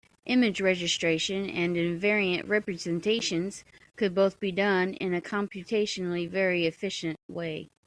[0.25, 3.63] Image registration and invariant representations
[3.97, 7.69] could both be done in a computationally very efficient way.